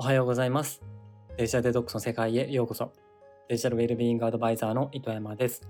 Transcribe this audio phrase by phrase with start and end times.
[0.00, 0.80] おはようございます。
[1.36, 2.90] デジタルデトックスの世界へようこそ。
[3.50, 5.68] デジタルウェルビーイングアドバイザーの糸山です。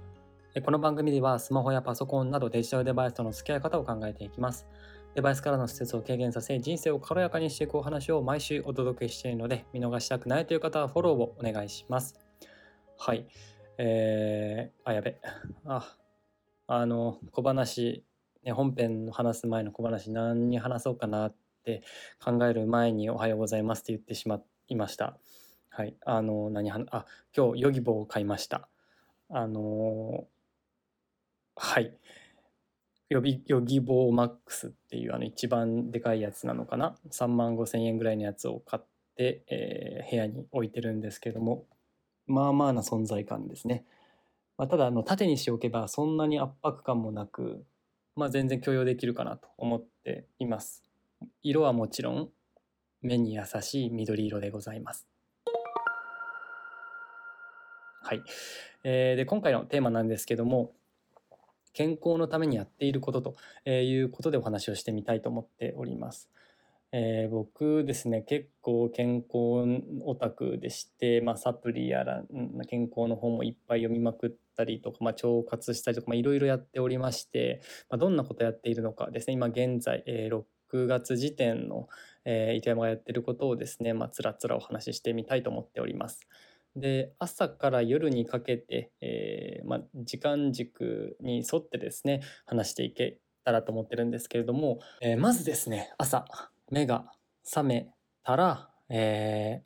[0.65, 4.69] この番組ではスマホやパソコンなどデジタルデバイスとの付き合い方を考えていきます。
[5.17, 12.15] デバイスからの施設を軽減させ、人生を軽やかにしていくお話を毎週お届けしているので、見逃したくないという方はフォローをお願いします。
[12.99, 13.27] はい。
[13.79, 15.17] えー、あ、やべ。
[15.67, 15.97] あ、
[16.69, 18.05] あの、小話、
[18.45, 21.50] ね、本編の話す前の小話何に話そうかなって
[22.25, 25.19] 考える前におはようございますって言ってしまいました。
[25.69, 25.95] はい。
[26.05, 28.69] あの、何は、あ、今日、ヨギボーを買いました。
[29.33, 30.27] あの
[31.55, 31.95] はい。
[33.09, 38.87] ヨギヨギボーマックスっていうあの一番でかいやつなのかな？3万5千円ぐらいのやつを買っ
[39.17, 41.67] て、えー部屋に置いてるんですけども、
[42.27, 43.85] まあまあな存在感ですね。
[44.57, 47.65] まあ、ただあの縦にしておけばそんなに圧迫感もなく、
[48.17, 50.90] まあ、全然許容できるかなと思っています。
[51.43, 52.31] 色はもちろん
[53.03, 55.07] 目に優しい緑色でございます。
[58.03, 58.23] はい。
[58.85, 60.73] えーで、今回のテーマなんですけども、
[61.73, 66.29] 健康のためにやっていることとえいうことでお話をしてみたいと思っております。
[66.93, 72.27] えー僕ですね、結構健康オタクでして、まあ、サプリやらん
[72.69, 80.43] 健康の本もいっぱい読みまくったりとか、まあ、腸活したりとか、まあ、いろいろやっておりまして、まあ、どんなことやっているのかですね、今現在、えー
[80.73, 81.89] 6月時点の、
[82.25, 86.27] えー糸山がやってることをですね、まあ、つらつらお話ししてみたいと思っております。
[86.77, 96.27] で朝から夜にかけて、えーまあ、時間軸に沿ってですね話していけたらと思ってるんですけれども、えーまずですね朝
[96.71, 97.13] 目が
[97.45, 97.91] 覚め
[98.23, 99.63] たら、え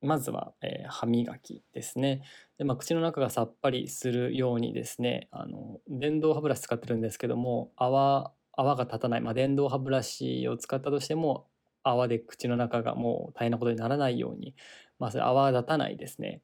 [0.00, 2.22] まずは、えー歯磨きですね
[2.58, 11.46] で、まあ、口の中がさっぱりするようにですねあの電動歯ブラシ使ってるんですけども泡泡が立たない、まあ、電動歯ブラシを使ったとしても
[11.82, 14.54] 泡で口の中がもう大変なことにならないように、
[14.98, 16.42] まあ、それ泡立たないですね、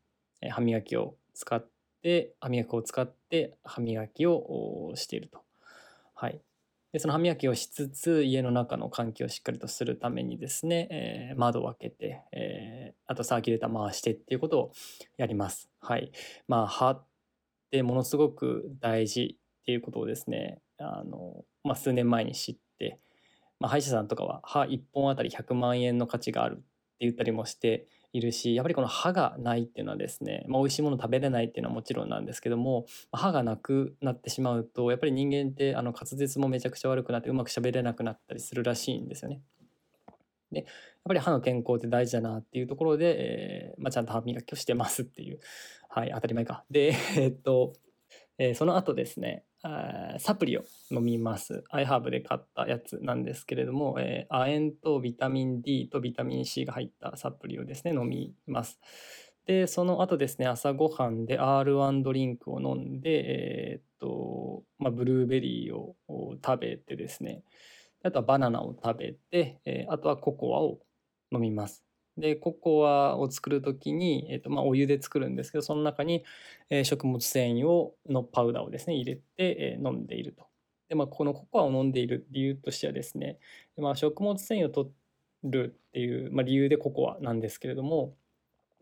[0.50, 1.66] 歯磨きを使っ
[2.02, 5.40] て歯磨きを使って歯磨きをしていると。
[6.14, 6.40] はい、
[6.92, 14.72] でその歯磨きをしつつ家の中の換気をしっかりとするためにですね、えー窓を開けて、えーあとサーキュレーター回してっていうことを
[15.16, 15.68] やります。
[15.80, 16.12] はい、
[16.46, 17.06] まあ歯っ
[17.70, 22.98] てものすごく大事っていうことをですねあの、まあ、数年前に知って、
[23.60, 26.62] まあ、歯医者さんとかは歯1本あたり100万円の価値があるって
[27.00, 39.40] 言ったりもしているしやっぱりこの歯がないっていうのはですね、まあ、美味しいもの食べれないっていうのはもちろんなんですけども歯がなくなってしまうとやっぱり人間ってあの滑舌もめちゃくちゃ悪くなってうまく喋れなくなったりするらしいんですよね。
[40.52, 40.66] でやっ
[41.06, 45.40] ぱり歯の健康って大事だなっていうところで、えーまあ、ちゃんと歯磨きをしてますっていう、
[45.88, 46.64] はい、当たり前か。
[46.70, 47.72] でえっと、
[48.44, 49.44] えその後ですね
[50.18, 51.62] サプリを飲みます。
[51.72, 58.80] iHerb で買ったやつなんですけれども、え亜鉛とビタミン D とビタミン C が入ったサプリをですね、飲みます。
[59.46, 65.94] で、その後ですね、朝ごはんで R1 ドリンクを飲んで、えーっと、まあ、ブルーベリーを
[66.44, 67.42] 食べてですね、
[68.04, 70.80] あとはバナナを食べて、えあとはココアを
[71.32, 71.84] 飲みます。
[72.18, 76.24] で、ココアを作るときに、えっとまあ、お湯で作るんですけど、その中に、
[76.70, 80.46] えー食物繊維をのパウダーをですね入れて、えー飲んでいると。
[80.88, 83.38] でまあこのココアを飲んでいる理由としてはですね、
[83.78, 84.90] まあ、食物繊維を取
[85.44, 88.14] るっていう、まあ、理由でココアなんですけれども、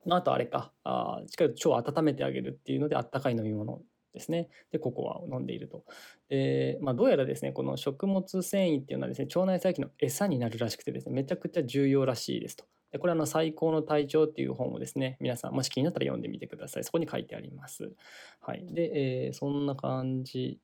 [0.07, 3.81] まあ、あとあれかあしっかりと腸を温めてあげるっていうのであったかい飲み物
[4.13, 5.85] ですねでココアを飲んでいると。
[6.29, 12.65] でまあ、どうやらですねこの食物繊維っていうのはですね腸内細菌の餌になるらしくてですねめちゃくちゃ重要らしいですと。
[12.93, 16.85] でこれはの最高の体調っていう本をですね皆さんもし気になったら読んでみてください。
[16.85, 17.93] そこに書いてあります。
[18.41, 18.67] はい。
[18.67, 20.59] で、えーそんな感じ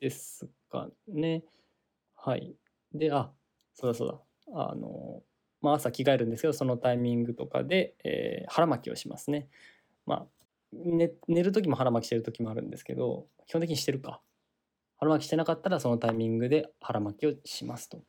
[0.00, 1.44] ですかね。
[2.14, 2.54] はい。
[2.92, 3.30] であ
[3.74, 4.20] そうだそうだ。
[4.54, 5.22] あの
[5.62, 9.48] まあ朝着替えるんですけどそのタイミングとかで、えー腹巻きをしますね。
[10.04, 10.26] まあ
[10.72, 14.20] 寝寝る時も腹巻きしてる時もあるんですけど基本的にしてるか。
[14.98, 18.02] 腹巻きしてなかったらそのタイミングで腹巻きをしますと。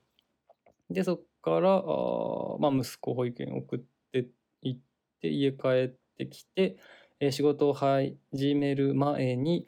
[0.89, 3.79] でそこからあ、まあ、息子保育園送っ
[4.11, 4.27] て
[4.61, 4.79] 行っ
[5.21, 6.77] て家帰ってきて、
[7.19, 8.15] えー仕事を始
[8.55, 9.65] める前に、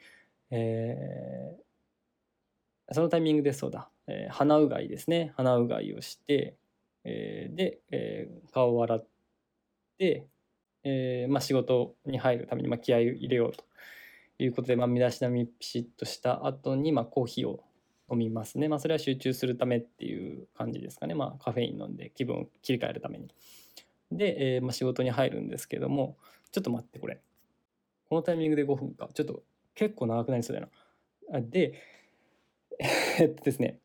[0.50, 1.60] えー
[2.92, 5.32] そのタイミングでそうだ、えー鼻うがいですね。
[5.36, 6.56] 鼻うがいをして、
[7.04, 9.06] えーで、えー顔を洗っ
[9.98, 10.26] て、
[10.84, 13.64] えーまあ、仕事に入るために、まあ、気合を入れようと
[14.38, 17.64] いうことで、まあ、身だしなみピシッとした後に、まあ、コーヒーを
[18.10, 18.68] 飲みますね。
[18.68, 21.14] まあ、それは集中するためっていう感じですかね。
[21.14, 23.28] まあ、カフェイン飲んで気分を切り替えるために。
[24.10, 26.16] で、えーまあ、仕事に入るんですけども、
[26.50, 27.20] ちょっと待って、これ。
[28.08, 29.08] このタイミングで5分か。
[29.14, 29.42] ちょっと
[29.74, 30.68] 結構長くなりそうだ
[31.32, 31.40] な。
[31.40, 31.74] で、
[33.18, 33.78] えっとですね。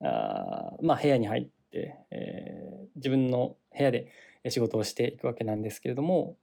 [0.00, 4.12] あまあ、部屋に入って、えー、自分の部屋で
[4.48, 6.36] 仕事をしていくわけなんですけれども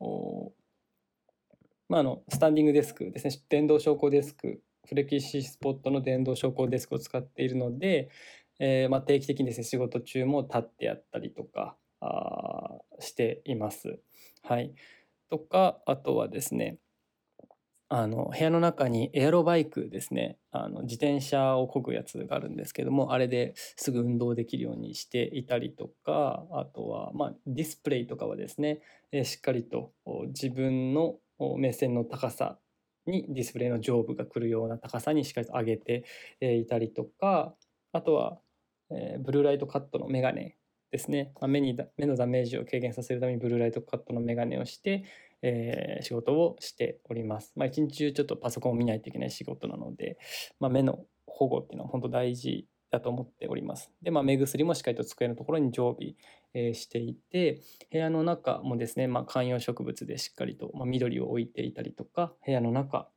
[1.88, 8.10] まあ、あのスタンディングデスクですね電動昇降デスクフレキシスポットの電動昇降デスクを使っているので、
[8.60, 14.00] えー、ま、定期的にですね仕事中も立ってやったりとかあしています。
[14.44, 14.74] はい、
[15.30, 16.78] とかあとはですね
[17.88, 29.92] あの部屋の中にエアロバイクですねあの自転車を漕ぐやつがあるんですけどもあれですぐ運動できるようにしていたりとかあとは、まあ、ディスプレイとかはですね、えしっかりと
[30.28, 31.16] 自分の
[31.58, 32.58] 目線の高さ
[33.08, 36.04] にディスプレイの上部が来るような高さにしっかりと上げて
[36.42, 37.54] いたりとか
[37.94, 38.40] あとは、
[38.92, 40.58] えブルーライトカットのメガネ
[40.92, 45.04] ですね、ま目に目のダメージを軽減させるためにブルーライトカットのメガネをして、
[45.42, 47.54] えー、仕事をしております。
[47.56, 50.18] まあ、一日中ちょっとパソコンを見ないといけない仕事なので、
[50.60, 53.92] まあ、目の保護っていうのは本当大事だと思っております。
[54.02, 56.16] で、まあ、目薬もしっかりと机のところに常備、
[56.54, 57.62] えー、していて、
[57.92, 63.10] 部屋の中もですね、まあ、観葉植物でしっかりと、まあ、緑を置いていたりとか、部屋の中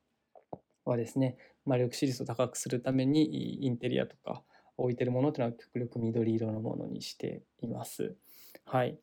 [0.84, 4.42] はですね、まあ、緑視率を高くするためにインテリアとか
[4.76, 8.16] 置いてるものというのは極力緑色のものにしています。
[8.64, 8.98] はい。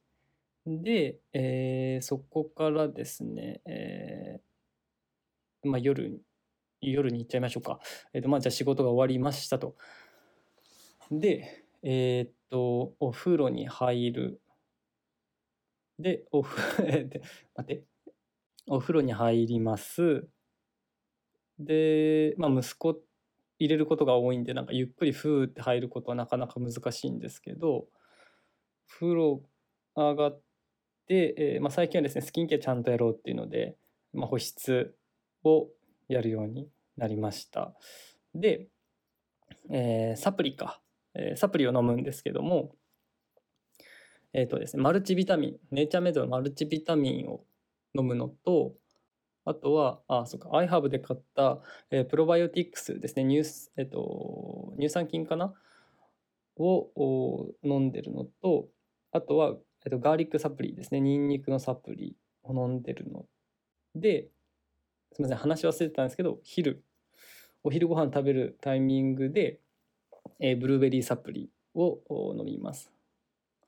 [0.68, 6.20] で、えー、そこからですね、えー、まあ、夜
[6.82, 7.80] 夜に行っちゃいましょうか。
[8.14, 9.76] えっ、ー、と、まあ、じゃあ仕事が終わりましたと。
[11.12, 14.42] で、えっ、と、お風呂に入る。
[16.00, 17.20] で、おふ、 待
[17.62, 17.84] って。
[18.68, 20.28] お風呂に入ります。
[21.60, 23.02] で、まあ、息子
[23.60, 27.88] 入れることが多いんで、なんかゆっくりふーって入ることはなかなか難しいんですけど、
[28.88, 29.44] 風呂
[29.96, 30.42] 上がっ
[31.08, 33.78] て、えー、まあ、最近はですね、スキンケアちゃんとやろうっていうので、
[34.14, 34.96] まあ、保湿
[35.44, 35.70] を
[36.08, 37.74] やるようになりました。
[38.34, 38.68] で、
[39.70, 40.82] えー、サプリか。
[41.16, 42.76] え、サプリを飲むんですけども、
[44.34, 47.46] えっ、ー、とですね、マルチビタミン、ネイチャーメイドのマルチビタミンを
[47.98, 48.74] 飲むのと、
[49.46, 53.48] あとは、あ、そうか、iHerb で買った、えー、プロバイオティクスですね、乳,、
[53.78, 55.54] えーと、乳酸菌かな？
[56.58, 58.68] を飲んでるのと、
[59.12, 63.26] あとは、えーと、ガーリックサプリですね、ニンニクのサプリを飲んでるの
[63.94, 64.30] で、
[65.14, 66.84] すみません、話忘れてたんですけど、昼、
[67.64, 69.60] お昼ご飯食べるタイミングで、
[70.40, 72.00] えー、ブルーベリーサプリを
[72.38, 72.92] 飲みます。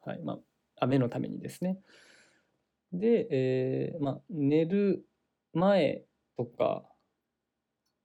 [0.05, 0.39] はいまあ、
[0.79, 1.79] 雨のためにですね。
[2.93, 5.05] で、えーまあ、寝る
[5.53, 6.03] 前
[6.37, 6.83] とか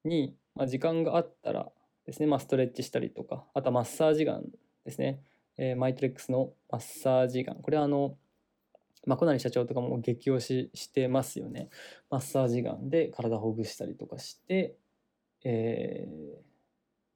[0.04, 1.70] に、まあ、時間があったら
[2.06, 4.44] ですね、まあ、ストレッチしたりとか、あとマッサージガン
[4.84, 5.20] ですね。
[5.58, 7.56] えー、マイトレックスのマッサージガン。
[7.62, 8.16] これはあの、
[9.06, 11.68] まあ、小成社長とかも激推ししてますよね。
[12.10, 14.76] マッサージガンで体ほぐしたりとかして、
[15.44, 16.51] えー、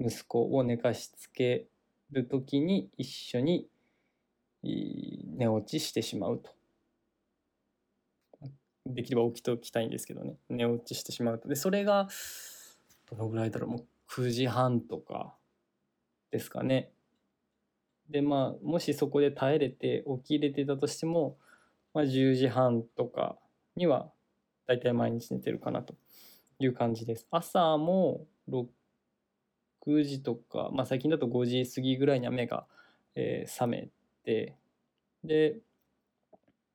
[0.01, 1.67] 息子を寝かしつけ
[2.11, 3.67] る時に一緒に
[4.63, 6.51] 寝落ちしてしまうと。
[8.87, 10.37] できれば起きておきたいんですけどね。
[10.49, 11.49] 寝落ちしてしまうと。
[11.49, 12.09] でそれが
[13.11, 13.71] どのぐらいだろう。
[13.71, 15.35] もう9時半とか
[16.31, 16.93] ですかね。
[18.09, 21.37] でまあもしそこで耐えれて起きれてたとしても、
[21.93, 23.37] まあ、10時半とか
[23.75, 24.13] には
[24.67, 25.95] 大体毎日寝てるかなと
[26.61, 27.27] いう感じです。
[27.31, 28.25] 朝も
[29.87, 32.67] 時とか、まあ、最近だと5時過ぎぐらいには目が、
[33.15, 33.89] えー、覚め
[34.25, 34.57] て
[35.25, 35.59] で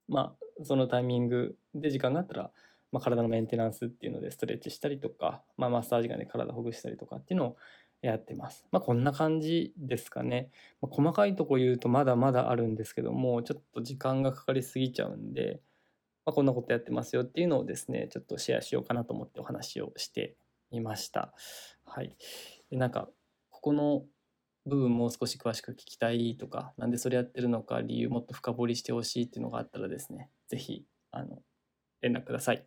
[0.08, 2.51] まあそのタイミングで時間があったら、
[2.91, 7.58] まあ、体のメンテナンスっていうのでストレッチしたりとか、まあ、マッサージガンで体ほぐしたりとかっていうのを
[8.01, 8.65] やってます。
[8.72, 10.50] まあ、こんな感じですかね。
[10.82, 15.62] まあ、細かいとこ言うとまだまだあるんですけどもちょっと時間がかかりすぎちゃうんで、
[16.25, 20.36] まあ、こんなことやってますよっていうのをですねちょっとシェアしようかなと思ってお話をして
[20.72, 21.34] みました。
[21.86, 22.15] はい。
[22.72, 23.10] でなんか
[23.50, 24.04] ここの
[24.66, 31.40] 部分もう少し詳しく聞きたいとかなんでそれやってるのか理由もっと深掘りしてほしいっていうのがあったらですね是非あの
[32.01, 32.66] 連絡ください。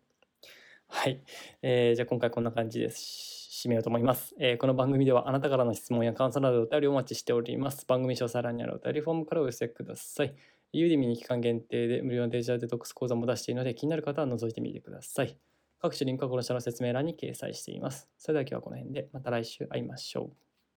[0.87, 1.21] はい、
[1.63, 3.41] えー、じゃあ今回こんな感じです。
[3.65, 7.85] 締めようと思います、えー、この番組ではあなたからの質問や感想などお便りをお待ちしております。
[7.87, 10.35] 番組詳細欄にあるお便りフォームからお寄せください。
[10.73, 15.37] ユーディミに期間限定で無料のデジタルデトックス講座も出しているので気になる方は覗いてみてください。
[15.79, 18.09] 各種リンクはこの下の説明欄に掲載しています。
[18.17, 20.44] それでは今日はこの辺でまた来週会いましょう。